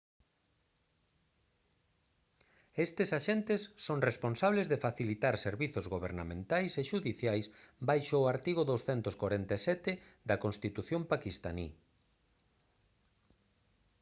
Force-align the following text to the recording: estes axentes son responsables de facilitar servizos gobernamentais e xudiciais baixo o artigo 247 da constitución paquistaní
estes 2.85 3.09
axentes 3.19 3.61
son 3.85 3.99
responsables 4.09 4.67
de 4.71 4.81
facilitar 4.85 5.35
servizos 5.45 5.85
gobernamentais 5.93 6.71
e 6.81 6.83
xudiciais 6.91 7.45
baixo 7.89 8.15
o 8.19 8.29
artigo 8.35 8.61
247 8.71 9.91
da 10.29 10.35
constitución 10.43 11.01
paquistaní 11.11 11.67